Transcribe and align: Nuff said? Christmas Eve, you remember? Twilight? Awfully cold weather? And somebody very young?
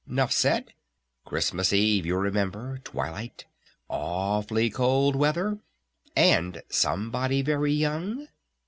Nuff 0.07 0.31
said? 0.31 0.73
Christmas 1.25 1.71
Eve, 1.71 2.07
you 2.07 2.15
remember? 2.17 2.79
Twilight? 2.83 3.45
Awfully 3.87 4.71
cold 4.71 5.15
weather? 5.15 5.59
And 6.17 6.63
somebody 6.71 7.43
very 7.43 7.73
young? 7.73 8.27